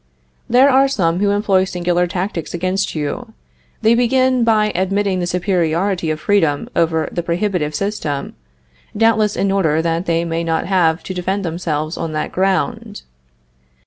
[0.49, 3.33] There are some who employ singular tactics against you.
[3.83, 8.33] They begin by admitting the superiority of freedom over the prohibitive system,
[8.97, 13.03] doubtless in order that they may not have to defend themselves on that ground.